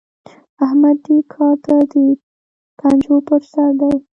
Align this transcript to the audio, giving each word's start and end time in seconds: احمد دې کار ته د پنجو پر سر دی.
احمد 0.65 0.97
دې 1.05 1.17
کار 1.33 1.55
ته 1.65 1.75
د 1.91 1.95
پنجو 2.79 3.15
پر 3.27 3.41
سر 3.51 3.69
دی. 3.79 3.93